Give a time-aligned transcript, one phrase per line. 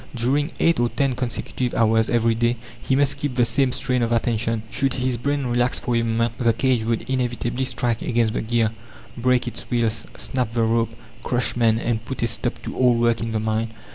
[0.15, 4.11] During eight or ten consecutive hours every day he must keep the same strain of
[4.11, 4.63] attention.
[4.71, 8.71] Should his brain relax for a moment, the cage would inevitably strike against the gear,
[9.15, 10.89] break its wheels, snap the rope,
[11.21, 13.69] crush men, and put a stop to all work in the mine.